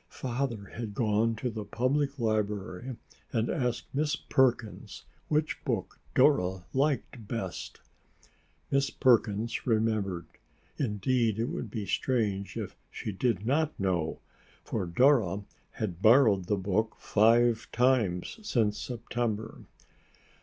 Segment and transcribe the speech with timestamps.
[0.09, 2.95] Father had gone to the Public Library
[3.31, 7.81] and asked Miss Perkins which book Dora liked best.
[8.71, 10.25] Miss Perkins remembered.
[10.79, 14.17] Indeed, it would be strange if she did not know,
[14.63, 15.43] for Dora
[15.73, 19.65] had borrowed the book five times since September.